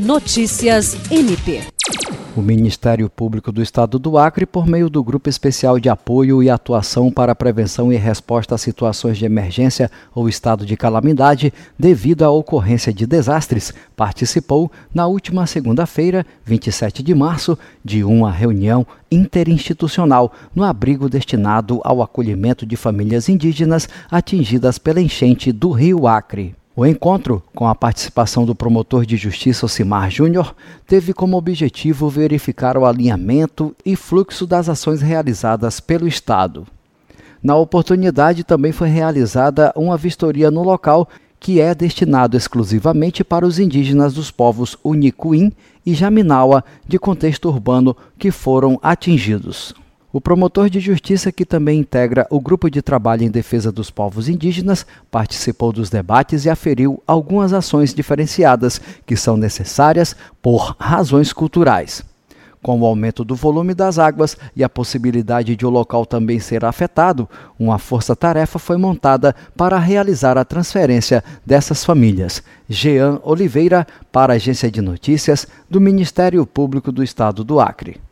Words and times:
Notícias 0.00 0.96
MP. 1.10 1.60
O 2.34 2.40
Ministério 2.40 3.10
Público 3.10 3.52
do 3.52 3.60
Estado 3.60 3.98
do 3.98 4.16
Acre, 4.16 4.46
por 4.46 4.66
meio 4.66 4.88
do 4.88 5.04
Grupo 5.04 5.28
Especial 5.28 5.78
de 5.78 5.90
Apoio 5.90 6.42
e 6.42 6.48
Atuação 6.48 7.12
para 7.12 7.32
a 7.32 7.34
Prevenção 7.34 7.92
e 7.92 7.96
Resposta 7.96 8.54
a 8.54 8.58
Situações 8.58 9.18
de 9.18 9.26
Emergência 9.26 9.90
ou 10.14 10.26
Estado 10.26 10.64
de 10.64 10.74
Calamidade 10.74 11.52
devido 11.78 12.22
à 12.22 12.30
ocorrência 12.30 12.94
de 12.94 13.06
desastres, 13.06 13.74
participou, 13.94 14.72
na 14.94 15.06
última 15.06 15.46
segunda-feira, 15.46 16.24
27 16.46 17.02
de 17.02 17.14
março, 17.14 17.58
de 17.84 18.02
uma 18.02 18.32
reunião 18.32 18.86
interinstitucional 19.12 20.32
no 20.54 20.64
abrigo 20.64 21.10
destinado 21.10 21.78
ao 21.84 22.00
acolhimento 22.02 22.64
de 22.64 22.74
famílias 22.74 23.28
indígenas 23.28 23.86
atingidas 24.10 24.78
pela 24.78 25.02
enchente 25.02 25.52
do 25.52 25.72
Rio 25.72 26.06
Acre. 26.06 26.56
O 26.80 26.86
encontro, 26.86 27.42
com 27.54 27.68
a 27.68 27.74
participação 27.74 28.46
do 28.46 28.54
promotor 28.54 29.04
de 29.04 29.14
justiça 29.14 29.66
Osimar 29.66 30.10
Júnior, 30.10 30.56
teve 30.86 31.12
como 31.12 31.36
objetivo 31.36 32.08
verificar 32.08 32.74
o 32.78 32.86
alinhamento 32.86 33.76
e 33.84 33.94
fluxo 33.94 34.46
das 34.46 34.66
ações 34.66 35.02
realizadas 35.02 35.78
pelo 35.78 36.08
Estado. 36.08 36.66
Na 37.42 37.54
oportunidade, 37.54 38.44
também 38.44 38.72
foi 38.72 38.88
realizada 38.88 39.74
uma 39.76 39.98
vistoria 39.98 40.50
no 40.50 40.62
local 40.62 41.06
que 41.38 41.60
é 41.60 41.74
destinado 41.74 42.34
exclusivamente 42.34 43.22
para 43.22 43.44
os 43.44 43.58
indígenas 43.58 44.14
dos 44.14 44.30
povos 44.30 44.74
Unicuim 44.82 45.52
e 45.84 45.92
Jaminawa 45.92 46.64
de 46.88 46.98
contexto 46.98 47.50
urbano 47.50 47.94
que 48.18 48.30
foram 48.30 48.78
atingidos. 48.82 49.74
O 50.12 50.20
promotor 50.20 50.68
de 50.68 50.80
justiça, 50.80 51.30
que 51.30 51.44
também 51.44 51.78
integra 51.78 52.26
o 52.30 52.40
grupo 52.40 52.68
de 52.68 52.82
trabalho 52.82 53.22
em 53.22 53.30
defesa 53.30 53.70
dos 53.70 53.90
povos 53.90 54.28
indígenas, 54.28 54.84
participou 55.08 55.72
dos 55.72 55.88
debates 55.88 56.44
e 56.44 56.50
aferiu 56.50 57.00
algumas 57.06 57.52
ações 57.52 57.94
diferenciadas 57.94 58.80
que 59.06 59.16
são 59.16 59.36
necessárias 59.36 60.16
por 60.42 60.74
razões 60.80 61.32
culturais. 61.32 62.04
Com 62.60 62.80
o 62.80 62.84
aumento 62.84 63.24
do 63.24 63.36
volume 63.36 63.72
das 63.72 64.00
águas 64.00 64.36
e 64.54 64.64
a 64.64 64.68
possibilidade 64.68 65.54
de 65.54 65.64
o 65.64 65.70
local 65.70 66.04
também 66.04 66.40
ser 66.40 66.64
afetado, 66.64 67.28
uma 67.58 67.78
força-tarefa 67.78 68.58
foi 68.58 68.76
montada 68.76 69.34
para 69.56 69.78
realizar 69.78 70.36
a 70.36 70.44
transferência 70.44 71.22
dessas 71.46 71.84
famílias. 71.84 72.42
Jean 72.68 73.20
Oliveira, 73.22 73.86
para 74.10 74.32
a 74.32 74.36
Agência 74.36 74.70
de 74.70 74.82
Notícias 74.82 75.46
do 75.70 75.80
Ministério 75.80 76.44
Público 76.44 76.90
do 76.90 77.02
Estado 77.02 77.44
do 77.44 77.60
Acre. 77.60 78.09